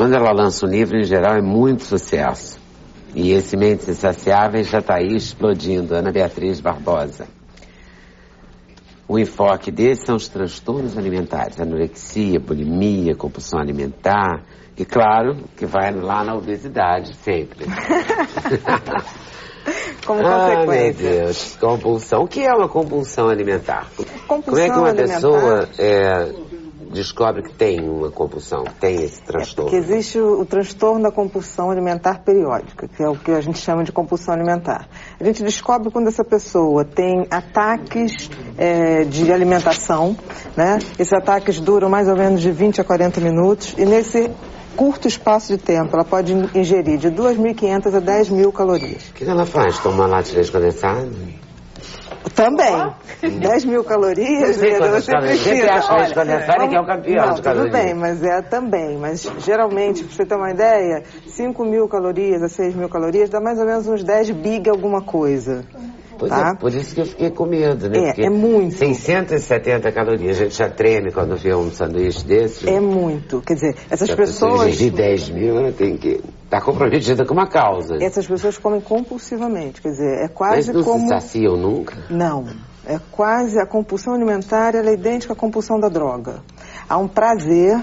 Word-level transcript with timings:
Quando 0.00 0.14
ela 0.14 0.32
lança 0.32 0.64
um 0.64 0.68
livro, 0.70 0.96
em 0.96 1.04
geral, 1.04 1.34
é 1.36 1.42
muito 1.42 1.82
sucesso. 1.84 2.58
E 3.14 3.32
esse 3.32 3.54
Mentes 3.54 3.86
Insaciáveis 3.86 4.66
já 4.66 4.78
está 4.78 4.94
aí 4.94 5.14
explodindo, 5.14 5.94
Ana 5.94 6.10
Beatriz 6.10 6.58
Barbosa. 6.58 7.26
O 9.06 9.18
enfoque 9.18 9.70
desse 9.70 10.06
são 10.06 10.16
os 10.16 10.26
transtornos 10.26 10.96
alimentares, 10.96 11.60
anorexia, 11.60 12.40
bulimia, 12.40 13.14
compulsão 13.14 13.60
alimentar 13.60 14.42
e, 14.74 14.86
claro, 14.86 15.36
que 15.54 15.66
vai 15.66 15.92
lá 15.92 16.24
na 16.24 16.34
obesidade 16.34 17.14
sempre. 17.16 17.66
Como 20.06 20.22
consequência. 20.22 20.62
Ah, 20.62 20.66
meu 20.66 21.24
Deus, 21.24 21.56
compulsão. 21.60 22.22
O 22.22 22.26
que 22.26 22.42
é 22.42 22.54
uma 22.54 22.70
compulsão 22.70 23.28
alimentar? 23.28 23.86
Compulsão 24.26 24.54
Como 24.54 24.58
é 24.58 24.70
que 24.70 24.78
uma 24.78 24.88
alimentar- 24.88 25.14
pessoa 25.16 25.68
é, 25.78 26.32
descobre 26.92 27.42
que 27.42 27.52
tem 27.54 27.80
uma 27.88 28.10
compulsão, 28.10 28.64
tem 28.80 29.02
esse 29.02 29.20
Que 29.20 29.26
transtorno? 29.26 29.76
existe 29.76 30.18
o, 30.18 30.40
o 30.40 30.44
transtorno 30.44 31.02
da 31.02 31.10
compulsão 31.10 31.70
alimentar 31.70 32.22
periódica, 32.24 32.88
que 32.88 33.02
é 33.02 33.08
o 33.08 33.16
que 33.16 33.30
a 33.30 33.40
gente 33.40 33.58
chama 33.58 33.84
de 33.84 33.92
compulsão 33.92 34.34
alimentar. 34.34 34.88
A 35.18 35.24
gente 35.24 35.42
descobre 35.42 35.90
quando 35.90 36.08
essa 36.08 36.24
pessoa 36.24 36.84
tem 36.84 37.26
ataques 37.30 38.28
eh, 38.58 39.04
de 39.04 39.32
alimentação, 39.32 40.16
né? 40.56 40.78
Esses 40.98 41.12
ataques 41.12 41.60
duram 41.60 41.88
mais 41.88 42.08
ou 42.08 42.16
menos 42.16 42.40
de 42.40 42.50
20 42.50 42.80
a 42.80 42.84
40 42.84 43.20
minutos 43.20 43.74
e 43.78 43.84
nesse 43.84 44.30
curto 44.76 45.06
espaço 45.06 45.56
de 45.56 45.58
tempo 45.62 45.90
ela 45.94 46.04
pode 46.04 46.32
ingerir 46.54 46.98
de 46.98 47.08
2.500 47.10 47.94
a 47.94 48.00
10.000 48.00 48.52
calorias. 48.52 49.08
O 49.10 49.14
que 49.14 49.24
ela 49.24 49.46
faz? 49.46 49.78
Toma 49.78 50.06
latte 50.06 50.30
de 50.30 50.36
leite 50.36 50.52
condensado? 50.52 51.10
Também. 52.34 52.74
10 53.40 53.64
mil 53.66 53.82
calorias, 53.84 54.48
Eu 54.48 54.54
sei 54.54 54.70
quantas 54.76 55.04
você 55.04 55.12
calorias. 55.12 55.40
precisa. 55.42 55.56
Sempre 55.56 55.72
leite 55.72 55.90
Olha, 55.90 56.14
condensado 56.14 56.68
que 56.68 56.74
é 56.76 56.80
o 56.80 56.86
campeão 56.86 57.26
não, 57.26 57.34
de 57.34 57.42
calorias. 57.42 57.72
Tudo 57.72 57.84
bem, 57.84 57.94
mas 57.94 58.22
é 58.22 58.42
também. 58.42 58.98
Mas 58.98 59.22
geralmente, 59.38 60.04
pra 60.04 60.14
você 60.14 60.26
ter 60.26 60.34
uma 60.34 60.50
ideia, 60.50 61.02
5 61.26 61.64
mil 61.64 61.88
calorias 61.88 62.42
a 62.42 62.48
6 62.48 62.74
mil 62.74 62.88
calorias 62.88 63.30
dá 63.30 63.40
mais 63.40 63.58
ou 63.58 63.64
menos 63.66 63.86
uns 63.86 64.04
10 64.04 64.30
big 64.32 64.68
alguma 64.68 65.00
coisa. 65.02 65.64
Pois 66.20 66.30
Tá. 66.30 66.50
é, 66.50 66.54
por 66.60 66.72
isso 66.72 66.94
que 66.94 67.00
eu 67.00 67.06
fiquei 67.06 67.30
com 67.30 67.46
medo, 67.46 67.88
né? 67.88 67.98
É, 67.98 68.06
Porque 68.08 68.22
é 68.26 68.30
muito. 68.30 68.74
670 68.76 69.90
calorias, 69.90 70.38
a 70.38 70.44
gente 70.44 70.54
já 70.56 70.68
treme 70.68 71.10
quando 71.10 71.34
vê 71.36 71.54
um 71.54 71.70
sanduíche 71.70 72.24
desse. 72.24 72.68
É 72.68 72.78
muito. 72.78 73.40
Quer 73.40 73.54
dizer, 73.54 73.76
essas 73.90 74.08
Se 74.10 74.14
pessoa 74.16 74.50
pessoas. 74.50 74.68
exigir 74.68 74.92
10 74.92 75.30
mil, 75.30 75.56
ela 75.56 75.72
tem 75.72 75.96
que 75.96 76.20
estar 76.44 76.60
comprometida 76.60 77.24
com 77.24 77.32
uma 77.34 77.48
causa. 77.48 77.96
Essas 78.02 78.26
pessoas 78.26 78.58
comem 78.58 78.80
compulsivamente. 78.80 79.80
Quer 79.80 79.88
dizer, 79.90 80.14
é 80.18 80.22
Mas 80.22 80.30
quase 80.32 80.72
não 80.72 80.82
como. 80.84 81.02
se 81.04 81.08
saciam 81.08 81.56
nunca. 81.56 81.96
Não. 82.10 82.44
É 82.86 82.98
quase 83.10 83.58
a 83.60 83.66
compulsão 83.66 84.14
alimentar, 84.14 84.74
ela 84.74 84.90
é 84.90 84.94
idêntica 84.94 85.32
à 85.32 85.36
compulsão 85.36 85.78
da 85.78 85.88
droga. 85.88 86.42
Há 86.88 86.96
um 86.98 87.06
prazer, 87.08 87.78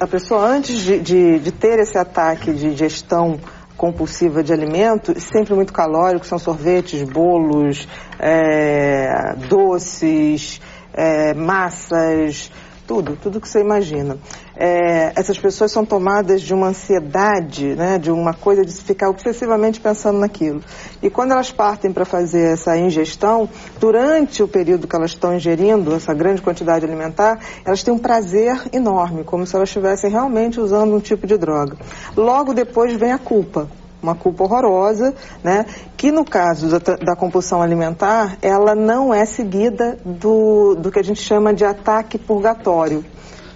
a 0.00 0.06
pessoa 0.06 0.46
antes 0.46 0.80
de, 0.80 0.98
de- 1.00 1.38
de 1.40 1.52
ter 1.52 1.78
esse 1.78 1.98
ataque 1.98 2.52
de 2.52 2.74
gestão 2.74 3.38
compulsiva 3.76 4.42
de 4.42 4.52
alimento, 4.52 5.18
sempre 5.20 5.54
muito 5.54 5.72
calórico, 5.72 6.26
são 6.26 6.38
sorvetes, 6.38 7.02
bolos, 7.02 7.86
é, 8.18 9.34
doces, 9.48 10.60
é, 10.92 11.34
massas, 11.34 12.50
tudo, 12.86 13.16
tudo 13.20 13.40
que 13.40 13.48
você 13.48 13.60
imagina. 13.60 14.16
É, 14.56 15.12
essas 15.16 15.38
pessoas 15.38 15.72
são 15.72 15.84
tomadas 15.84 16.40
de 16.40 16.54
uma 16.54 16.68
ansiedade, 16.68 17.74
né, 17.74 17.98
de 17.98 18.10
uma 18.10 18.32
coisa 18.32 18.64
de 18.64 18.72
ficar 18.72 19.10
obsessivamente 19.10 19.80
pensando 19.80 20.18
naquilo. 20.18 20.62
E 21.02 21.10
quando 21.10 21.32
elas 21.32 21.50
partem 21.50 21.92
para 21.92 22.04
fazer 22.04 22.52
essa 22.52 22.76
ingestão, 22.78 23.48
durante 23.78 24.42
o 24.42 24.48
período 24.48 24.86
que 24.86 24.96
elas 24.96 25.10
estão 25.10 25.34
ingerindo 25.34 25.94
essa 25.94 26.14
grande 26.14 26.40
quantidade 26.40 26.84
alimentar, 26.84 27.38
elas 27.64 27.82
têm 27.82 27.92
um 27.92 27.98
prazer 27.98 28.62
enorme, 28.72 29.24
como 29.24 29.46
se 29.46 29.56
elas 29.56 29.68
estivessem 29.68 30.10
realmente 30.10 30.60
usando 30.60 30.94
um 30.94 31.00
tipo 31.00 31.26
de 31.26 31.36
droga. 31.36 31.76
Logo 32.16 32.54
depois 32.54 32.92
vem 32.94 33.12
a 33.12 33.18
culpa 33.18 33.68
uma 34.06 34.14
culpa 34.14 34.44
horrorosa, 34.44 35.14
né? 35.42 35.66
Que 35.96 36.12
no 36.12 36.24
caso 36.24 36.68
da, 36.68 36.96
da 36.96 37.16
compulsão 37.16 37.60
alimentar, 37.60 38.38
ela 38.40 38.74
não 38.74 39.12
é 39.12 39.24
seguida 39.24 39.98
do, 40.04 40.76
do 40.76 40.90
que 40.92 41.00
a 41.00 41.04
gente 41.04 41.20
chama 41.20 41.52
de 41.52 41.64
ataque 41.64 42.16
purgatório, 42.18 43.04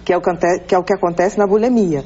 que 0.03 0.11
é 0.11 0.17
o 0.17 0.21
que, 0.21 0.59
que 0.67 0.75
é 0.75 0.77
o 0.77 0.83
que 0.83 0.93
acontece 0.93 1.37
na 1.37 1.47
bulimia. 1.47 2.03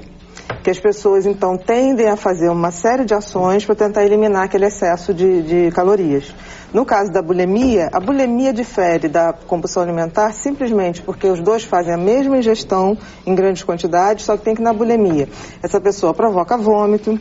Que 0.64 0.70
as 0.70 0.80
pessoas 0.80 1.26
então 1.26 1.58
tendem 1.58 2.08
a 2.08 2.16
fazer 2.16 2.50
uma 2.50 2.70
série 2.70 3.04
de 3.04 3.16
ações 3.16 3.66
para 3.66 3.74
tentar 3.76 4.06
eliminar 4.06 4.44
aquele 4.44 4.66
excesso 4.66 5.14
de, 5.14 5.42
de 5.42 5.72
calorias. 5.72 6.34
No 6.74 6.86
caso 6.86 7.12
da 7.12 7.22
bulimia, 7.22 7.90
a 7.94 8.00
bulimia 8.00 8.52
difere 8.52 9.08
da 9.08 9.32
compulsão 9.32 9.82
alimentar 9.82 10.34
simplesmente 10.34 11.02
porque 11.02 11.26
os 11.28 11.40
dois 11.40 11.64
fazem 11.64 11.94
a 11.94 11.98
mesma 11.98 12.38
ingestão 12.38 12.98
em 13.26 13.34
grandes 13.34 13.64
quantidades, 13.64 14.26
só 14.26 14.36
que 14.36 14.44
tem 14.44 14.54
que 14.54 14.62
na 14.62 14.74
bulimia. 14.74 15.30
Essa 15.64 15.80
pessoa 15.80 16.14
provoca 16.14 16.58
vômito, 16.58 17.18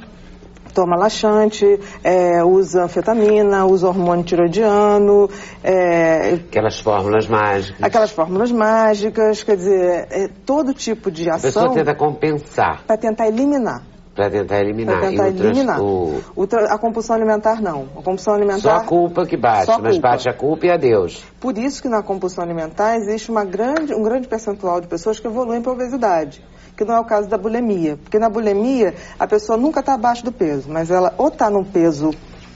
toma 0.74 0.96
laxante, 0.96 1.78
é, 2.02 2.42
usa 2.44 2.84
anfetamina, 2.84 3.64
usa 3.64 3.88
hormônio 3.88 4.24
tiroidiano, 4.24 5.30
é, 5.62 6.34
Aquelas 6.34 6.80
fórmulas 6.80 7.26
mágicas. 7.28 7.82
aquelas 7.82 8.10
fórmulas 8.10 8.50
mágicas, 8.52 9.42
quer 9.42 9.56
dizer, 9.56 10.06
é, 10.10 10.28
todo 10.44 10.74
tipo 10.74 11.10
de 11.10 11.30
A 11.30 11.34
pessoa 11.38 11.66
ação 11.66 11.74
tenta 11.74 11.94
compensar 11.94 12.82
para 12.86 12.96
tentar 12.96 13.28
eliminar. 13.28 13.82
para 14.14 14.30
tentar 14.30 14.60
eliminar. 14.60 15.00
Para 15.00 15.10
tentar 15.10 15.28
eliminar. 15.28 15.80
o- 15.82 16.20
O 16.36 16.46
tra- 16.46 16.72
a 16.72 16.78
compulsão 16.78 17.16
alimentar 17.16 17.60
não. 17.60 17.82
A 17.96 18.02
compulsão 18.02 18.32
Só 18.34 18.40
alimentar. 18.40 18.76
a 18.76 18.84
culpa 18.84 19.26
que 19.26 19.36
bate, 19.36 19.66
Só 19.66 19.72
a 19.74 19.78
mas 19.80 19.98
bate 19.98 20.28
a 20.28 20.32
culpa 20.32 20.66
e 20.66 20.70
adeus. 20.70 21.24
Por 21.40 21.58
isso 21.58 21.82
que 21.82 21.88
na 21.88 22.00
compulsão 22.00 22.44
alimentar 22.44 22.96
existe 22.96 23.28
uma 23.30 23.44
grande, 23.44 23.92
um 23.92 24.02
grande 24.04 24.28
percentual 24.28 24.80
de 24.80 24.86
pessoas 24.86 25.18
que 25.18 25.26
evoluem 25.26 25.60
para 25.60 25.72
obesidade, 25.72 26.44
que 26.76 26.84
não 26.84 26.94
é 26.94 27.00
o 27.00 27.04
caso 27.04 27.28
da 27.28 27.38
bulimia. 27.38 27.96
Porque 27.96 28.18
na 28.18 28.28
bulimia 28.28 28.94
a 29.18 29.26
pessoa 29.26 29.56
nunca 29.58 29.80
está 29.80 29.94
abaixo 29.94 30.24
do 30.24 30.32
peso, 30.32 30.68
mas 30.68 30.90
ela 30.90 31.14
ou 31.16 31.28
está 31.28 31.50
num 31.50 31.64
peso 31.64 32.10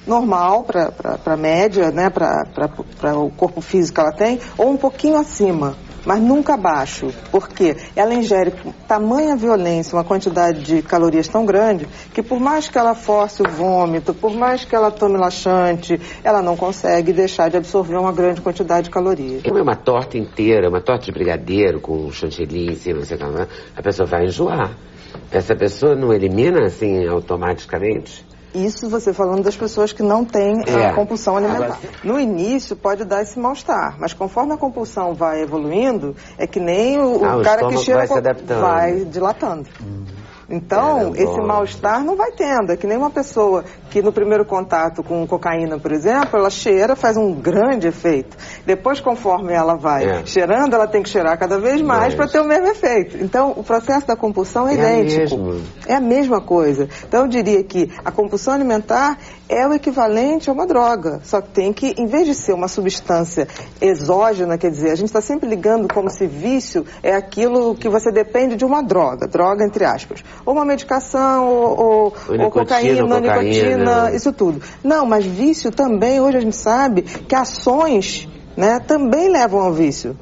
normal 0.06 0.64
para 0.64 1.20
a 1.26 1.36
média, 1.36 1.90
né, 1.90 2.08
para 2.10 3.16
o 3.16 3.30
corpo 3.30 3.60
físico 3.60 3.96
que 3.96 4.00
ela 4.00 4.12
tem, 4.12 4.40
ou 4.56 4.70
um 4.70 4.76
pouquinho 4.76 5.18
acima, 5.18 5.76
mas 6.08 6.22
nunca 6.22 6.54
abaixo. 6.54 7.12
Por 7.30 7.50
quê? 7.50 7.76
Ela 7.94 8.14
ingere 8.14 8.54
tamanha 8.88 9.36
violência, 9.36 9.94
uma 9.94 10.04
quantidade 10.04 10.62
de 10.62 10.80
calorias 10.80 11.28
tão 11.28 11.44
grande, 11.44 11.86
que 12.14 12.22
por 12.22 12.40
mais 12.40 12.66
que 12.66 12.78
ela 12.78 12.94
force 12.94 13.42
o 13.42 13.50
vômito, 13.50 14.14
por 14.14 14.32
mais 14.32 14.64
que 14.64 14.74
ela 14.74 14.90
tome 14.90 15.18
laxante, 15.18 16.00
ela 16.24 16.40
não 16.40 16.56
consegue 16.56 17.12
deixar 17.12 17.50
de 17.50 17.58
absorver 17.58 17.98
uma 17.98 18.10
grande 18.10 18.40
quantidade 18.40 18.84
de 18.84 18.90
calorias. 18.90 19.42
Comer 19.42 19.60
uma 19.60 19.76
torta 19.76 20.16
inteira, 20.16 20.70
uma 20.70 20.80
torta 20.80 21.04
de 21.04 21.12
brigadeiro 21.12 21.78
com 21.78 22.10
chantilly 22.10 22.72
em 22.72 22.74
cima, 22.74 23.04
sei 23.04 23.18
lá, 23.18 23.46
a 23.76 23.82
pessoa 23.82 24.06
vai 24.06 24.24
enjoar. 24.24 24.70
Essa 25.30 25.54
pessoa 25.54 25.94
não 25.94 26.10
elimina 26.10 26.64
assim 26.64 27.06
automaticamente? 27.06 28.24
Isso 28.54 28.88
você 28.88 29.12
falando 29.12 29.42
das 29.42 29.56
pessoas 29.56 29.92
que 29.92 30.02
não 30.02 30.24
têm 30.24 30.62
É. 30.66 30.86
a 30.88 30.94
compulsão 30.94 31.36
alimentar. 31.36 31.78
No 32.02 32.18
início 32.18 32.74
pode 32.74 33.04
dar 33.04 33.22
esse 33.22 33.38
mal-estar, 33.38 33.96
mas 33.98 34.12
conforme 34.12 34.54
a 34.54 34.56
compulsão 34.56 35.14
vai 35.14 35.42
evoluindo, 35.42 36.16
é 36.38 36.46
que 36.46 36.58
nem 36.58 36.98
o, 36.98 37.24
Ah, 37.24 37.36
o 37.36 37.42
cara 37.42 37.68
que 37.68 37.76
cheira 37.78 38.00
vai 38.00 38.06
se 38.08 38.14
adaptando. 38.14 38.60
vai 38.60 39.04
dilatando. 39.04 39.66
Então, 40.50 40.96
Caramba. 41.12 41.18
esse 41.18 41.40
mal-estar 41.40 42.02
não 42.02 42.16
vai 42.16 42.32
tendo. 42.32 42.72
É 42.72 42.76
que 42.76 42.86
nem 42.86 42.96
uma 42.96 43.10
pessoa 43.10 43.64
que 43.90 44.00
no 44.00 44.10
primeiro 44.12 44.44
contato 44.46 45.02
com 45.02 45.26
cocaína, 45.26 45.78
por 45.78 45.92
exemplo, 45.92 46.38
ela 46.38 46.48
cheira, 46.48 46.96
faz 46.96 47.16
um 47.18 47.34
grande 47.34 47.86
efeito. 47.88 48.36
Depois, 48.64 48.98
conforme 49.00 49.52
ela 49.52 49.76
vai 49.76 50.04
É. 50.04 50.24
cheirando, 50.26 50.72
ela 50.74 50.86
tem 50.86 51.02
que 51.02 51.08
cheirar 51.10 51.38
cada 51.38 51.58
vez 51.58 51.82
mais 51.82 52.14
para 52.14 52.26
ter 52.26 52.40
o 52.40 52.44
mesmo 52.46 52.66
efeito. 52.68 53.18
Então, 53.22 53.52
o 53.56 53.62
processo 53.62 54.06
da 54.06 54.16
compulsão 54.16 54.66
é, 54.66 54.72
É 54.74 55.00
idêntico. 55.02 55.36
mesmo. 55.42 55.62
É 55.86 55.94
a 55.94 56.00
mesma 56.00 56.40
coisa. 56.40 56.88
Então 57.06 57.22
eu 57.22 57.28
diria 57.28 57.62
que 57.62 57.92
a 58.04 58.10
compulsão 58.10 58.54
alimentar 58.54 59.18
é 59.48 59.66
o 59.66 59.72
equivalente 59.72 60.50
a 60.50 60.52
uma 60.52 60.66
droga. 60.66 61.20
Só 61.24 61.40
que 61.40 61.48
tem 61.48 61.72
que, 61.72 61.94
em 61.98 62.06
vez 62.06 62.26
de 62.26 62.34
ser 62.34 62.52
uma 62.52 62.68
substância 62.68 63.48
exógena, 63.80 64.58
quer 64.58 64.70
dizer, 64.70 64.90
a 64.90 64.94
gente 64.94 65.06
está 65.06 65.20
sempre 65.20 65.48
ligando 65.48 65.92
como 65.92 66.10
se 66.10 66.26
vício 66.26 66.84
é 67.02 67.14
aquilo 67.14 67.74
que 67.74 67.88
você 67.88 68.10
depende 68.12 68.56
de 68.56 68.64
uma 68.64 68.82
droga, 68.82 69.26
droga 69.26 69.64
entre 69.64 69.84
aspas. 69.84 70.22
Ou 70.44 70.52
uma 70.54 70.64
medicação, 70.64 71.46
ou, 71.48 71.64
ou- 71.64 72.14
Ou 72.28 72.40
ou 72.44 72.50
cocaína, 72.50 73.02
cocaína. 73.02 73.20
nicotina, 73.20 74.10
isso 74.14 74.32
tudo. 74.32 74.60
Não, 74.84 75.06
mas 75.06 75.24
vício 75.24 75.70
também, 75.70 76.20
hoje 76.20 76.36
a 76.36 76.40
gente 76.40 76.56
sabe 76.56 77.02
que 77.02 77.34
ações 77.34 78.28
né, 78.56 78.80
também 78.80 79.28
levam 79.30 79.60
ao 79.60 79.72
vício. 79.72 80.16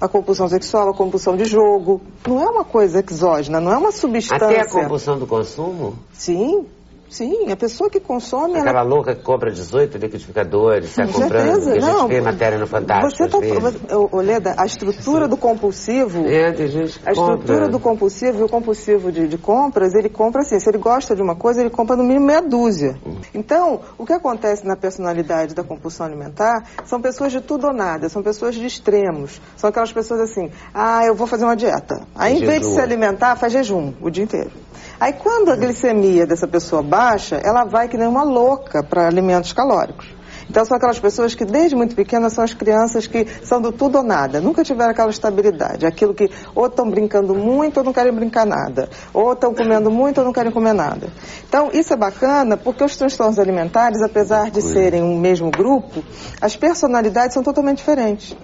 A 0.00 0.08
compulsão 0.08 0.48
sexual, 0.48 0.88
a 0.88 0.94
compulsão 0.94 1.36
de 1.36 1.44
jogo. 1.44 2.00
Não 2.26 2.42
é 2.42 2.48
uma 2.48 2.64
coisa 2.64 3.04
exógena, 3.06 3.60
não 3.60 3.70
é 3.70 3.76
uma 3.76 3.92
substância. 3.92 4.46
Até 4.46 4.60
a 4.62 4.66
compulsão 4.66 5.18
do 5.18 5.26
consumo? 5.26 5.94
Sim, 6.12 6.64
sim. 7.10 7.50
A 7.50 7.56
pessoa 7.56 7.90
que 7.90 8.00
consome, 8.00 8.54
ela 8.54 8.60
Aquela 8.62 8.82
louca 8.82 9.14
que 9.14 9.22
compra 9.22 9.50
18 9.50 9.98
liquidificadores, 9.98 10.94
Com 10.94 11.06
comprando, 11.12 11.60
certeza, 11.62 11.74
gente 11.80 11.84
não. 11.84 12.08
vê 12.08 12.20
matéria 12.20 12.58
no 12.58 12.66
Fantástico 12.66 13.10
Você 13.10 13.28
tá, 13.28 13.38
às 13.38 13.44
vezes. 13.44 13.80
você- 13.82 13.94
ô, 13.94 14.08
ô, 14.12 14.20
Leda, 14.20 14.54
a 14.56 14.64
estrutura 14.64 15.26
do 15.28 15.36
compulsivo, 15.36 16.26
É, 16.26 16.52
tem 16.52 16.68
gente 16.68 16.98
que 16.98 17.08
a 17.08 17.12
estrutura 17.12 17.36
compra. 17.58 17.68
do 17.68 17.80
compulsivo 17.80 18.38
e 18.40 18.42
o 18.44 18.48
compulsivo 18.48 19.12
de, 19.12 19.28
de 19.28 19.36
compras, 19.36 19.94
ele 19.94 20.08
compra 20.08 20.40
assim, 20.42 20.58
se 20.58 20.70
ele 20.70 20.78
gosta 20.78 21.14
de 21.14 21.22
uma 21.22 21.34
coisa, 21.36 21.60
ele 21.60 21.70
compra 21.70 21.96
no 21.96 22.04
mínimo 22.04 22.26
meia 22.26 22.40
dúzia. 22.40 22.96
Então, 23.34 23.80
o 23.98 24.06
que 24.06 24.12
acontece 24.12 24.66
na 24.66 24.76
personalidade 24.76 25.54
da 25.54 25.62
compulsão 25.62 26.06
alimentar 26.06 26.64
são 26.84 27.00
pessoas 27.00 27.32
de 27.32 27.40
tudo 27.40 27.66
ou 27.66 27.72
nada, 27.72 28.08
são 28.08 28.22
pessoas 28.22 28.54
de 28.54 28.66
extremos. 28.66 29.40
São 29.56 29.70
aquelas 29.70 29.92
pessoas 29.92 30.20
assim, 30.20 30.50
ah, 30.74 31.04
eu 31.04 31.14
vou 31.14 31.26
fazer 31.26 31.44
uma 31.44 31.56
dieta. 31.56 32.02
Aí, 32.14 32.38
em 32.38 32.46
vez 32.46 32.60
de 32.60 32.74
se 32.74 32.80
alimentar, 32.80 33.36
faz 33.36 33.52
jejum 33.52 33.92
o 34.00 34.10
dia 34.10 34.24
inteiro. 34.24 34.50
Aí, 34.98 35.12
quando 35.14 35.50
a 35.50 35.56
glicemia 35.56 36.26
dessa 36.26 36.46
pessoa 36.46 36.82
baixa, 36.82 37.36
ela 37.36 37.64
vai 37.64 37.88
que 37.88 37.96
nem 37.96 38.06
uma 38.06 38.22
louca 38.22 38.82
para 38.82 39.06
alimentos 39.06 39.52
calóricos. 39.52 40.19
Então 40.50 40.64
são 40.64 40.76
aquelas 40.76 40.98
pessoas 40.98 41.32
que 41.32 41.44
desde 41.44 41.76
muito 41.76 41.94
pequenas 41.94 42.32
são 42.32 42.42
as 42.42 42.52
crianças 42.52 43.06
que 43.06 43.24
são 43.44 43.60
do 43.60 43.70
tudo 43.70 43.98
ou 43.98 44.04
nada, 44.04 44.40
nunca 44.40 44.64
tiveram 44.64 44.90
aquela 44.90 45.08
estabilidade, 45.08 45.86
aquilo 45.86 46.12
que 46.12 46.28
ou 46.56 46.66
estão 46.66 46.90
brincando 46.90 47.36
muito 47.36 47.76
ou 47.78 47.84
não 47.84 47.92
querem 47.92 48.12
brincar 48.12 48.44
nada, 48.44 48.88
ou 49.14 49.32
estão 49.32 49.54
comendo 49.54 49.92
muito 49.92 50.18
ou 50.18 50.24
não 50.24 50.32
querem 50.32 50.50
comer 50.50 50.72
nada. 50.72 51.06
Então 51.48 51.70
isso 51.72 51.92
é 51.92 51.96
bacana 51.96 52.56
porque 52.56 52.82
os 52.82 52.96
transtornos 52.96 53.38
alimentares, 53.38 54.02
apesar 54.02 54.50
de 54.50 54.60
serem 54.60 55.04
um 55.04 55.20
mesmo 55.20 55.52
grupo, 55.52 56.02
as 56.40 56.56
personalidades 56.56 57.34
são 57.34 57.44
totalmente 57.44 57.78
diferentes. 57.78 58.36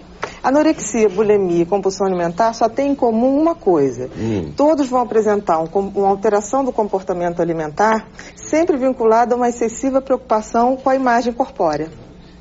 Anorexia, 0.46 1.08
bulimia 1.08 1.62
e 1.62 1.66
compulsão 1.66 2.06
alimentar 2.06 2.52
só 2.52 2.68
têm 2.68 2.92
em 2.92 2.94
comum 2.94 3.36
uma 3.36 3.56
coisa. 3.56 4.08
Hum. 4.16 4.52
Todos 4.56 4.86
vão 4.86 5.00
apresentar 5.00 5.58
um, 5.58 5.66
uma 5.92 6.06
alteração 6.06 6.64
do 6.64 6.70
comportamento 6.70 7.42
alimentar, 7.42 8.06
sempre 8.36 8.76
vinculada 8.76 9.34
a 9.34 9.36
uma 9.36 9.48
excessiva 9.48 10.00
preocupação 10.00 10.76
com 10.76 10.88
a 10.88 10.94
imagem 10.94 11.32
corpórea. 11.32 11.88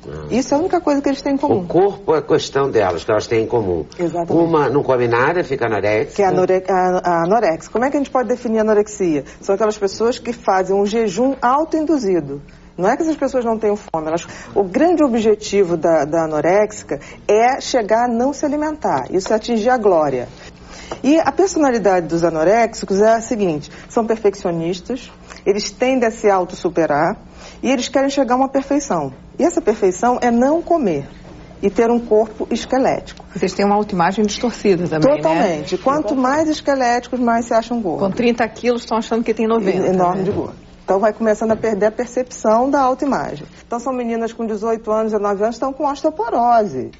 Ah. 0.08 0.26
Isso 0.30 0.54
é 0.54 0.56
a 0.56 0.60
única 0.60 0.80
coisa 0.80 1.02
que 1.02 1.08
eles 1.08 1.20
têm 1.20 1.34
em 1.34 1.36
comum. 1.36 1.62
O 1.62 1.66
corpo 1.66 2.14
é 2.14 2.22
questão 2.22 2.70
delas, 2.70 3.02
que 3.02 3.10
elas 3.10 3.26
têm 3.26 3.42
em 3.42 3.46
comum. 3.48 3.84
Exatamente. 3.98 4.32
Uma 4.32 4.68
não 4.68 4.84
come 4.84 5.08
nada, 5.08 5.42
fica 5.42 5.66
anorexia. 5.66 6.14
Que 6.14 6.22
é 6.22 6.26
anore 6.26 6.62
a, 6.68 7.00
a 7.02 7.24
anorexia. 7.24 7.72
Como 7.72 7.84
é 7.84 7.90
que 7.90 7.96
a 7.96 7.98
gente 7.98 8.10
pode 8.12 8.28
definir 8.28 8.60
anorexia? 8.60 9.24
São 9.40 9.56
aquelas 9.56 9.76
pessoas 9.76 10.16
que 10.16 10.32
fazem 10.32 10.76
um 10.76 10.86
jejum 10.86 11.34
autoinduzido. 11.42 12.40
Não 12.76 12.88
é 12.88 12.96
que 12.96 13.02
essas 13.02 13.16
pessoas 13.16 13.44
não 13.44 13.58
tenham 13.58 13.76
fome. 13.76 14.06
Elas, 14.06 14.26
o 14.54 14.62
grande 14.62 15.02
objetivo 15.02 15.76
da, 15.76 16.04
da 16.04 16.24
anoréxica 16.24 17.00
é 17.26 17.60
chegar 17.60 18.04
a 18.04 18.08
não 18.08 18.32
se 18.32 18.44
alimentar. 18.44 19.06
Isso 19.10 19.32
é 19.32 19.36
atingir 19.36 19.70
a 19.70 19.78
glória. 19.78 20.28
E 21.02 21.18
a 21.18 21.32
personalidade 21.32 22.06
dos 22.06 22.22
anoréxicos 22.22 23.00
é 23.00 23.14
a 23.14 23.20
seguinte: 23.20 23.70
são 23.88 24.06
perfeccionistas, 24.06 25.10
eles 25.44 25.70
tendem 25.70 26.08
a 26.08 26.10
se 26.10 26.28
autossuperar 26.28 27.16
e 27.62 27.70
eles 27.70 27.88
querem 27.88 28.10
chegar 28.10 28.34
a 28.34 28.36
uma 28.36 28.48
perfeição. 28.48 29.12
E 29.38 29.44
essa 29.44 29.60
perfeição 29.60 30.18
é 30.20 30.30
não 30.30 30.62
comer 30.62 31.08
e 31.62 31.70
ter 31.70 31.90
um 31.90 31.98
corpo 31.98 32.46
esquelético. 32.50 33.24
Vocês 33.34 33.52
têm 33.52 33.64
uma 33.64 33.74
autoimagem 33.74 34.24
distorcida 34.24 34.86
também, 34.86 35.10
né? 35.10 35.16
Totalmente. 35.16 35.74
Né? 35.76 35.80
Quanto 35.82 36.14
mais 36.14 36.48
esqueléticos, 36.48 37.18
mais 37.18 37.46
se 37.46 37.54
acham 37.54 37.80
gordos. 37.80 38.08
Com 38.08 38.14
30 38.14 38.46
quilos 38.48 38.82
estão 38.82 38.98
achando 38.98 39.24
que 39.24 39.32
tem 39.32 39.46
90. 39.46 39.88
Enorme 39.88 40.18
né? 40.18 40.24
de 40.24 40.30
gordo. 40.30 40.65
Então 40.86 41.00
vai 41.00 41.12
começando 41.12 41.50
a 41.50 41.56
perder 41.56 41.86
a 41.86 41.90
percepção 41.90 42.70
da 42.70 42.80
autoimagem. 42.80 43.44
Então 43.66 43.80
são 43.80 43.92
meninas 43.92 44.32
com 44.32 44.46
18 44.46 44.88
anos, 44.92 45.10
19 45.10 45.42
anos, 45.42 45.56
estão 45.56 45.72
com 45.72 45.84
osteoporose. 45.84 46.92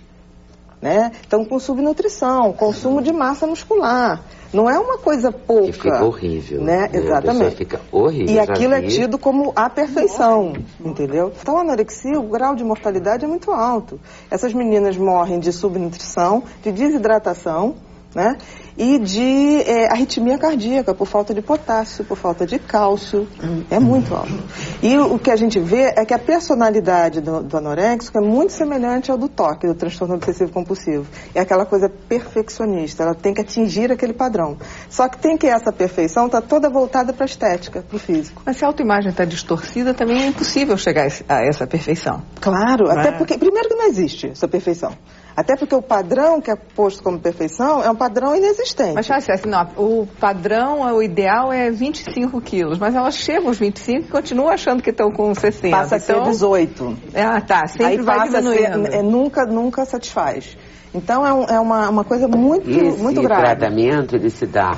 Né? 0.82 1.12
Estão 1.22 1.44
com 1.44 1.56
subnutrição, 1.60 2.52
consumo 2.52 3.00
de 3.00 3.12
massa 3.12 3.46
muscular. 3.46 4.24
Não 4.52 4.68
é 4.68 4.76
uma 4.76 4.98
coisa 4.98 5.30
pouca. 5.30 5.68
E 5.68 5.72
fica 5.72 6.04
horrível. 6.04 6.62
Né? 6.62 6.88
né? 6.88 6.90
Exatamente. 6.94 7.54
fica 7.54 7.80
horrível. 7.92 8.34
E 8.34 8.40
aquilo 8.40 8.74
é 8.74 8.82
tido 8.82 9.18
como 9.18 9.52
a 9.54 9.70
perfeição, 9.70 10.54
entendeu? 10.84 11.32
Então 11.40 11.56
a 11.56 11.60
anorexia, 11.60 12.18
o 12.18 12.24
grau 12.24 12.56
de 12.56 12.64
mortalidade 12.64 13.24
é 13.24 13.28
muito 13.28 13.52
alto. 13.52 14.00
Essas 14.28 14.52
meninas 14.52 14.96
morrem 14.96 15.38
de 15.38 15.52
subnutrição, 15.52 16.42
de 16.60 16.72
desidratação, 16.72 17.76
né? 18.12 18.36
E 18.76 18.98
de 18.98 19.62
é, 19.62 19.90
arritmia 19.90 20.38
cardíaca 20.38 20.94
por 20.94 21.06
falta 21.06 21.32
de 21.32 21.40
potássio, 21.40 22.04
por 22.04 22.16
falta 22.16 22.46
de 22.46 22.58
cálcio. 22.58 23.26
É 23.70 23.78
muito 23.78 24.14
alto. 24.14 24.42
E 24.82 24.96
o, 24.98 25.18
que 25.18 25.30
a 25.30 25.36
gente 25.36 25.58
vê 25.58 25.92
é 25.96 26.04
que 26.04 26.12
a 26.12 26.18
personalidade 26.18 27.20
do, 27.20 27.42
do 27.42 27.56
anoréxico 27.56 28.18
é 28.18 28.20
muito 28.20 28.52
semelhante 28.52 29.10
ao 29.10 29.16
do 29.16 29.28
toque, 29.28 29.66
do 29.66 29.74
transtorno 29.74 30.14
obsessivo 30.14 30.52
compulsivo. 30.52 31.06
É 31.34 31.40
aquela 31.40 31.64
coisa 31.64 31.88
perfeccionista, 31.88 33.02
ela 33.02 33.14
tem 33.14 33.32
que 33.32 33.40
atingir 33.40 33.90
aquele 33.90 34.12
padrão. 34.12 34.56
Só 34.90 35.08
que 35.08 35.18
tem 35.18 35.36
que 35.36 35.46
essa 35.46 35.72
perfeição 35.72 36.26
está 36.26 36.40
toda 36.40 36.68
voltada 36.68 37.12
para 37.12 37.24
a 37.24 37.26
estética, 37.26 37.82
para 37.82 37.96
o 37.96 37.98
físico. 37.98 38.42
Mas 38.44 38.58
se 38.58 38.64
a 38.64 38.68
autoimagem 38.68 39.10
está 39.10 39.24
distorcida, 39.24 39.94
também 39.94 40.22
é 40.22 40.26
impossível 40.26 40.76
chegar 40.76 41.08
a 41.28 41.42
essa 41.42 41.66
perfeição. 41.66 42.22
Claro, 42.40 42.90
até 42.90 43.08
é? 43.08 43.12
porque, 43.12 43.38
primeiro 43.38 43.68
que 43.68 43.74
não 43.74 43.86
existe 43.86 44.28
essa 44.28 44.46
perfeição. 44.46 44.92
Até 45.36 45.54
porque 45.54 45.74
o 45.74 45.82
padrão 45.82 46.40
que 46.40 46.50
é 46.50 46.56
posto 46.56 47.02
como 47.02 47.20
perfeição 47.20 47.82
é 47.82 47.90
um 47.90 47.94
padrão 47.94 48.34
inexistente. 48.34 48.65
Mas, 48.94 49.10
assim, 49.10 49.48
não, 49.48 49.68
o 49.76 50.06
padrão, 50.20 50.80
o 50.94 51.02
ideal 51.02 51.52
é 51.52 51.70
25 51.70 52.40
quilos, 52.40 52.78
mas 52.78 52.94
elas 52.94 53.16
chegam 53.16 53.48
aos 53.48 53.58
25 53.58 54.06
e 54.06 54.08
continuam 54.08 54.48
achando 54.48 54.82
que 54.82 54.90
estão 54.90 55.10
com 55.10 55.34
60. 55.34 55.76
Passa 55.76 55.96
a 55.96 56.00
ser 56.00 56.20
18. 56.22 56.98
Ah, 57.14 57.40
tá. 57.40 57.66
Sempre 57.66 57.86
Aí 57.86 57.96
vai 57.98 58.16
passa 58.18 58.42
diminuindo. 58.42 58.86
Ser, 58.86 58.94
é, 58.94 59.02
nunca, 59.02 59.44
nunca 59.44 59.84
satisfaz. 59.84 60.56
Então 60.96 61.26
é, 61.26 61.32
um, 61.32 61.44
é 61.44 61.60
uma, 61.60 61.90
uma 61.90 62.04
coisa 62.04 62.26
muito, 62.26 62.68
Esse 62.68 63.02
muito 63.02 63.20
grave. 63.20 63.42
Esse 63.44 63.56
tratamento 63.56 64.16
ele 64.16 64.30
se 64.30 64.46
dá 64.46 64.76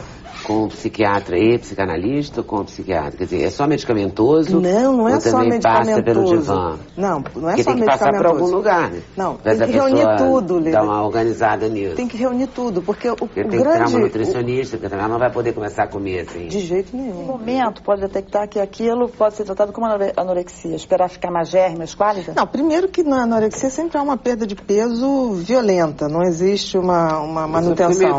com 0.49 0.65
o 0.65 0.69
psiquiatra 0.69 1.39
e 1.39 1.59
psicanalista 1.59 2.41
ou 2.41 2.45
com 2.45 2.57
o 2.61 2.65
psiquiatra? 2.65 3.13
Quer 3.19 3.25
dizer, 3.25 3.43
é 3.45 3.51
só 3.51 3.67
medicamentoso? 3.67 4.61
Não, 4.61 4.97
não 4.97 5.09
é 5.09 5.21
só 5.21 5.39
medicamentoso. 5.41 5.61
passa 5.61 6.03
pelo 6.03 6.25
divã? 6.25 6.79
Não, 6.97 7.23
não 7.37 7.51
é 7.51 7.55
Porque 7.55 7.65
só 7.65 7.75
medicamentoso. 7.75 7.77
tem 7.77 7.77
que 7.77 7.85
passar 7.87 8.13
para 8.13 8.29
algum 8.29 8.47
lugar, 8.47 8.91
né? 8.91 9.03
Não, 9.17 9.37
tem 9.37 9.59
que 9.59 9.73
reunir 9.73 10.17
tudo, 10.17 10.59
Lili. 10.59 10.71
Dar 10.73 10.85
uma 10.85 11.05
organizada 11.05 11.69
nisso. 11.69 11.97
Tem 11.97 12.09
que 12.09 12.17
reunir 12.17 12.47
tudo, 12.49 12.83
porque 12.83 13.11
o, 13.11 13.17
porque 13.17 13.41
o 13.41 13.49
tem 13.49 13.61
grande... 13.61 13.79
que 13.79 13.85
ter 13.85 13.91
uma 13.91 14.01
nutricionista, 14.01 14.79
porque 14.79 14.95
ela 14.95 15.09
não 15.09 15.19
vai 15.19 15.31
poder 15.31 15.53
começar 15.53 15.85
a 15.85 15.87
comer 15.87 16.21
assim. 16.21 16.47
De 16.47 16.61
jeito 16.61 16.97
nenhum. 16.97 17.15
No 17.15 17.23
momento, 17.25 17.83
pode 17.83 18.01
detectar 18.01 18.49
que 18.49 18.59
aquilo 18.59 19.09
pode 19.09 19.35
ser 19.35 19.45
tratado 19.45 19.73
como 19.73 19.87
anorexia. 20.17 20.75
Esperar 20.75 21.09
ficar 21.09 21.31
magérrima, 21.31 21.85
esquálida? 21.85 22.33
Não, 22.35 22.47
primeiro 22.47 22.89
que 22.89 23.03
na 23.03 23.25
anorexia 23.25 23.71
sempre 23.71 23.99
há 23.99 24.03
uma 24.03 24.17
perda 24.17 24.47
de 24.47 24.55
peso 24.55 25.33
violenta, 25.33 26.08
não 26.09 26.23
existe 26.23 26.77
uma, 26.79 27.19
uma 27.21 27.47
manutenção. 27.47 28.19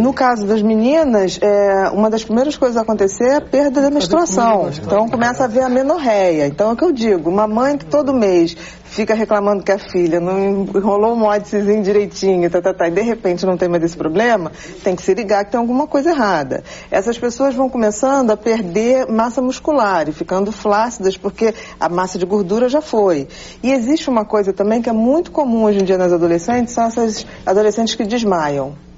No 0.00 0.12
caso 0.12 0.46
das 0.46 0.62
meninas, 0.62 1.38
é, 1.42 1.90
uma 1.90 2.08
das 2.10 2.24
primeiras 2.24 2.56
coisas 2.56 2.76
a 2.76 2.82
acontecer 2.82 3.24
é 3.24 3.36
a 3.36 3.40
perda 3.40 3.80
da 3.82 3.90
menstruação. 3.90 4.70
Então 4.86 5.08
começa 5.08 5.42
a 5.42 5.46
haver 5.46 5.62
a 5.62 5.68
menorreia. 5.68 6.46
Então 6.46 6.70
é 6.70 6.72
o 6.72 6.76
que 6.76 6.84
eu 6.84 6.92
digo, 6.92 7.30
uma 7.30 7.46
mãe 7.46 7.76
que 7.76 7.84
todo 7.84 8.12
mês 8.12 8.56
fica 8.90 9.14
reclamando 9.14 9.62
que 9.62 9.72
a 9.72 9.78
filha 9.78 10.20
não 10.20 10.38
enrolou 10.38 11.14
o 11.14 11.16
módicezinho 11.16 11.82
direitinho, 11.82 12.50
tá, 12.50 12.60
tá, 12.60 12.74
tá, 12.74 12.88
e 12.88 12.90
de 12.90 13.00
repente 13.00 13.46
não 13.46 13.56
tem 13.56 13.68
mais 13.68 13.82
esse 13.82 13.96
problema, 13.96 14.50
tem 14.82 14.96
que 14.96 15.02
se 15.02 15.14
ligar 15.14 15.44
que 15.44 15.52
tem 15.52 15.60
alguma 15.60 15.86
coisa 15.86 16.10
errada. 16.10 16.62
Essas 16.90 17.16
pessoas 17.16 17.54
vão 17.54 17.68
começando 17.68 18.32
a 18.32 18.36
perder 18.36 19.06
massa 19.06 19.40
muscular 19.40 20.08
e 20.08 20.12
ficando 20.12 20.50
flácidas 20.50 21.16
porque 21.16 21.54
a 21.78 21.88
massa 21.88 22.18
de 22.18 22.26
gordura 22.26 22.68
já 22.68 22.80
foi. 22.80 23.28
E 23.62 23.70
existe 23.70 24.10
uma 24.10 24.24
coisa 24.24 24.52
também 24.52 24.82
que 24.82 24.90
é 24.90 24.92
muito 24.92 25.30
comum 25.30 25.64
hoje 25.64 25.80
em 25.80 25.84
dia 25.84 25.96
nas 25.96 26.12
adolescentes, 26.12 26.74
são 26.74 26.84
essas 26.84 27.24
adolescentes 27.46 27.94
que 27.94 28.04
desmaiam. 28.04 28.89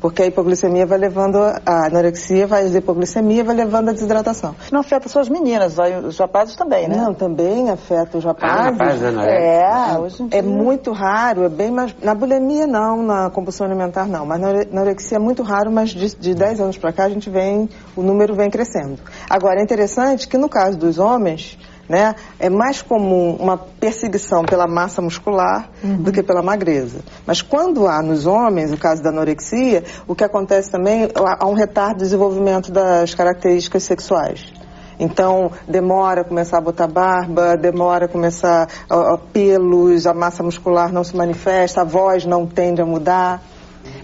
Porque 0.00 0.22
a 0.22 0.26
hipoglicemia 0.26 0.84
vai 0.84 0.98
levando, 0.98 1.38
a 1.38 1.86
anorexia 1.86 2.46
vai 2.46 2.64
a 2.64 2.68
hipoglicemia 2.68 3.42
vai 3.42 3.56
levando 3.56 3.88
a 3.88 3.92
desidratação. 3.92 4.54
Não 4.70 4.80
afeta 4.80 5.08
só 5.08 5.20
as 5.20 5.28
meninas, 5.28 5.76
os 6.06 6.18
rapazes 6.18 6.54
também, 6.54 6.86
né? 6.86 6.96
Não, 6.96 7.14
também 7.14 7.70
afeta 7.70 8.18
os 8.18 8.24
rapazes. 8.24 8.56
Ah, 8.56 8.70
rapazes 8.70 9.02
é, 9.02 9.98
hoje 9.98 10.22
em 10.22 10.28
dia. 10.28 10.38
é 10.38 10.42
muito 10.42 10.92
raro, 10.92 11.44
é 11.44 11.48
bem 11.48 11.70
mais. 11.70 11.94
Na 12.02 12.14
bulimia 12.14 12.66
não, 12.66 13.02
na 13.02 13.30
compulsão 13.30 13.66
alimentar 13.66 14.06
não, 14.06 14.26
mas 14.26 14.40
na 14.40 14.48
anorexia 14.48 15.16
é 15.16 15.20
muito 15.20 15.42
raro, 15.42 15.70
mas 15.70 15.90
de, 15.90 16.14
de 16.14 16.34
10 16.34 16.60
anos 16.60 16.76
para 16.76 16.92
cá 16.92 17.04
a 17.04 17.08
gente 17.08 17.30
vem, 17.30 17.68
o 17.96 18.02
número 18.02 18.34
vem 18.34 18.50
crescendo. 18.50 18.98
Agora, 19.28 19.60
é 19.60 19.62
interessante 19.62 20.28
que 20.28 20.36
no 20.36 20.48
caso 20.48 20.76
dos 20.76 20.98
homens, 20.98 21.58
né? 21.88 22.14
É 22.38 22.48
mais 22.48 22.82
comum 22.82 23.36
uma 23.38 23.56
perseguição 23.56 24.44
pela 24.44 24.66
massa 24.66 25.00
muscular 25.00 25.70
uhum. 25.82 26.02
do 26.02 26.12
que 26.12 26.22
pela 26.22 26.42
magreza. 26.42 27.00
Mas 27.26 27.42
quando 27.42 27.86
há 27.86 28.02
nos 28.02 28.26
homens, 28.26 28.72
o 28.72 28.76
caso 28.76 29.02
da 29.02 29.10
anorexia, 29.10 29.84
o 30.06 30.14
que 30.14 30.24
acontece 30.24 30.70
também 30.70 31.08
há 31.14 31.46
um 31.46 31.54
retardo 31.54 31.98
de 31.98 32.04
desenvolvimento 32.04 32.72
das 32.72 33.14
características 33.14 33.84
sexuais. 33.84 34.52
Então, 34.98 35.50
demora 35.68 36.22
a 36.22 36.24
começar 36.24 36.58
a 36.58 36.60
botar 36.60 36.86
barba, 36.86 37.56
demora 37.56 38.06
a 38.06 38.08
começar 38.08 38.66
a, 38.88 39.18
pelos, 39.18 40.06
a 40.06 40.14
massa 40.14 40.42
muscular 40.42 40.92
não 40.92 41.04
se 41.04 41.14
manifesta, 41.14 41.82
a 41.82 41.84
voz 41.84 42.24
não 42.24 42.46
tende 42.46 42.80
a 42.80 42.86
mudar. 42.86 43.42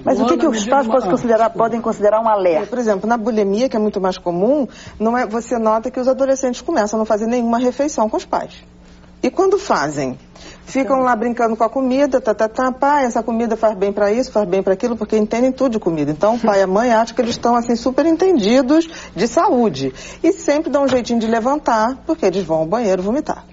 Mas 0.04 0.20
o 0.20 0.26
que, 0.26 0.36
que 0.36 0.46
os 0.46 0.66
pais 0.66 0.86
podem 0.86 1.10
considerar, 1.10 1.50
podem 1.50 1.80
considerar 1.80 2.20
um 2.20 2.28
alerta? 2.28 2.66
Por 2.66 2.78
exemplo, 2.78 3.08
na 3.08 3.16
bulimia, 3.16 3.68
que 3.68 3.76
é 3.76 3.78
muito 3.78 4.00
mais 4.00 4.18
comum, 4.18 4.66
não 4.98 5.16
é, 5.16 5.26
você 5.26 5.58
nota 5.58 5.90
que 5.90 6.00
os 6.00 6.08
adolescentes 6.08 6.60
começam 6.60 6.96
a 6.96 7.00
não 7.00 7.06
fazer 7.06 7.26
nenhuma 7.26 7.58
refeição 7.58 8.08
com 8.08 8.16
os 8.16 8.24
pais. 8.24 8.64
E 9.22 9.30
quando 9.30 9.56
fazem? 9.56 10.18
Ficam 10.64 11.00
lá 11.00 11.14
brincando 11.14 11.56
com 11.56 11.62
a 11.62 11.68
comida, 11.68 12.20
tá, 12.20 12.34
tá, 12.34 12.48
tá, 12.48 12.72
pai, 12.72 13.04
essa 13.04 13.22
comida 13.22 13.56
faz 13.56 13.76
bem 13.76 13.92
para 13.92 14.10
isso, 14.10 14.32
faz 14.32 14.48
bem 14.48 14.62
para 14.62 14.72
aquilo, 14.72 14.96
porque 14.96 15.16
entendem 15.16 15.52
tudo 15.52 15.72
de 15.72 15.78
comida. 15.78 16.10
Então, 16.10 16.34
o 16.34 16.40
pai 16.40 16.58
e 16.58 16.62
a 16.62 16.66
mãe 16.66 16.92
acham 16.92 17.14
que 17.14 17.22
eles 17.22 17.32
estão, 17.32 17.54
assim, 17.54 17.76
super 17.76 18.04
entendidos 18.04 18.88
de 19.14 19.28
saúde. 19.28 19.92
E 20.22 20.32
sempre 20.32 20.70
dão 20.70 20.84
um 20.84 20.88
jeitinho 20.88 21.20
de 21.20 21.28
levantar, 21.28 22.02
porque 22.04 22.26
eles 22.26 22.42
vão 22.42 22.58
ao 22.58 22.66
banheiro 22.66 23.02
vomitar. 23.02 23.44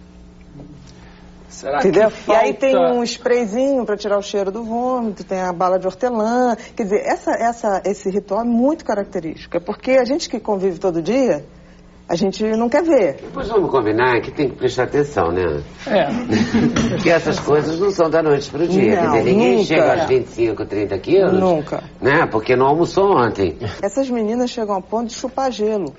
Será 1.49 1.79
Entendeu? 1.79 2.09
Falta... 2.09 2.43
E 2.43 2.45
aí 2.45 2.53
tem 2.53 2.77
um 2.77 3.03
sprayzinho 3.03 3.85
para 3.85 3.97
tirar 3.97 4.17
o 4.17 4.21
cheiro 4.21 4.51
do 4.51 4.63
vômito, 4.63 5.23
tem 5.23 5.41
a 5.41 5.51
bala 5.51 5.79
de 5.79 5.87
hortelã. 5.87 6.55
Quer 6.75 6.83
dizer, 6.83 7.01
essa, 7.05 7.31
essa, 7.31 7.81
esse 7.85 8.09
ritual 8.09 8.41
é 8.41 8.45
muito 8.45 8.85
característico. 8.85 9.57
É 9.57 9.59
porque 9.59 9.91
a 9.91 10.05
gente 10.05 10.29
que 10.29 10.39
convive 10.39 10.79
todo 10.79 11.01
dia 11.01 11.43
a 12.09 12.15
gente 12.15 12.43
não 12.57 12.67
quer 12.67 12.81
ver. 12.81 13.17
Depois 13.21 13.47
vamos 13.47 13.69
combinar 13.69 14.19
que 14.21 14.31
tem 14.31 14.49
que 14.49 14.55
prestar 14.55 14.85
atenção, 14.85 15.31
né? 15.31 15.61
É. 15.85 16.07
Porque 16.89 17.07
essas 17.07 17.39
coisas 17.39 17.79
não 17.79 17.91
são 17.91 18.09
da 18.09 18.23
noite 18.23 18.49
pro 18.49 18.67
dia. 18.67 18.95
Não, 18.95 19.11
Quer 19.11 19.19
dizer, 19.19 19.31
ninguém 19.31 19.51
nunca. 19.57 19.65
chega 19.65 19.93
aos 19.93 20.09
25, 20.09 20.65
30 20.65 20.97
quilos. 20.97 21.39
Nunca. 21.39 21.83
Né? 22.01 22.25
Porque 22.31 22.55
não 22.55 22.65
almoçou 22.65 23.15
ontem. 23.15 23.59
Essas 23.83 24.09
meninas 24.09 24.49
chegam 24.49 24.73
ao 24.73 24.81
ponto 24.81 25.09
de 25.09 25.13
chupar 25.13 25.51
gelo. 25.51 25.93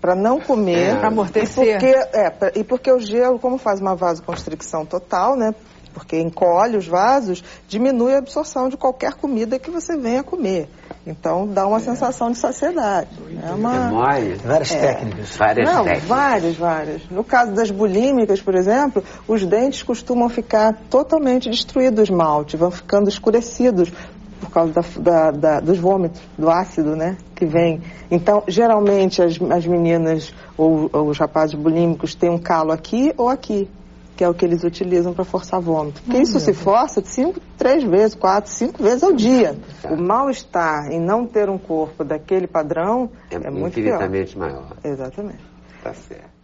Para 0.00 0.14
não 0.14 0.40
comer. 0.40 0.96
É. 0.96 1.06
Amortecer. 1.06 1.64
E 1.66 1.72
porque, 1.72 2.16
é, 2.18 2.30
pra- 2.30 2.52
e 2.54 2.64
porque 2.64 2.92
o 2.92 2.98
gelo, 2.98 3.38
como 3.38 3.58
faz 3.58 3.80
uma 3.80 3.94
vasoconstricção 3.94 4.84
total, 4.84 5.36
né? 5.36 5.54
Porque 5.94 6.20
encolhe 6.20 6.76
os 6.76 6.86
vasos, 6.86 7.42
diminui 7.66 8.14
a 8.14 8.18
absorção 8.18 8.68
de 8.68 8.76
qualquer 8.76 9.14
comida 9.14 9.58
que 9.58 9.70
você 9.70 9.96
venha 9.96 10.22
comer. 10.22 10.68
Então 11.06 11.46
dá 11.46 11.66
uma 11.66 11.80
sensação 11.80 12.30
de 12.30 12.36
saciedade. 12.36 13.08
É 13.42 13.48
É 13.48 13.52
uma. 13.52 13.88
mole. 13.88 14.34
Várias 14.44 14.68
técnicas. 14.70 15.36
Várias 15.36 15.66
Não, 15.72 15.84
técnicas. 15.84 16.08
várias, 16.08 16.56
várias. 16.56 17.02
No 17.10 17.24
caso 17.24 17.52
das 17.52 17.70
bulímicas, 17.70 18.42
por 18.42 18.54
exemplo, 18.54 19.02
os 19.26 19.46
dentes 19.46 19.82
costumam 19.82 20.28
ficar 20.28 20.74
totalmente 20.90 21.48
destruídos 21.48 21.94
do 21.96 22.02
esmalte, 22.02 22.56
vão 22.58 22.70
ficando 22.70 23.08
escurecidos 23.08 23.90
por 24.40 24.50
causa 24.50 24.72
da, 24.72 24.82
da- 25.00 25.30
da- 25.30 25.60
dos 25.60 25.78
vômitos, 25.78 26.20
do 26.38 26.50
ácido, 26.50 26.94
né, 26.96 27.16
que 27.34 27.46
vem. 27.46 27.80
Então, 28.10 28.42
geralmente 28.46 29.22
as, 29.22 29.40
as 29.50 29.66
meninas 29.66 30.32
ou, 30.56 30.88
ou 30.92 31.08
os 31.08 31.18
rapazes 31.18 31.54
bulímicos 31.54 32.14
têm 32.14 32.30
um 32.30 32.38
calo 32.38 32.72
aqui 32.72 33.12
ou 33.16 33.28
aqui, 33.28 33.68
que 34.16 34.24
é 34.24 34.28
o 34.28 34.32
que 34.34 34.44
eles 34.46 34.64
utilizam 34.64 35.12
para 35.12 35.24
forçar 35.24 35.60
vômito. 35.60 36.00
Porque 36.02 36.18
isso 36.18 36.40
se 36.40 36.52
força 36.54 37.02
de 37.02 37.08
cinco, 37.08 37.38
três 37.58 37.82
vezes, 37.84 38.14
quatro, 38.14 38.50
cinco 38.50 38.82
vezes 38.82 39.02
ao 39.02 39.12
dia. 39.12 39.54
O 39.90 39.96
mal-estar 39.96 40.90
em 40.90 40.98
não 41.00 41.26
ter 41.26 41.50
um 41.50 41.58
corpo 41.58 42.02
daquele 42.02 42.46
padrão 42.46 43.10
É, 43.30 43.34
é, 43.36 43.50
muito 43.50 43.74
pior. 43.74 43.86
infinitamente 43.88 44.38
maior. 44.38 44.72
Exatamente. 44.82 45.44
Tá 45.82 45.92
certo. 45.92 46.36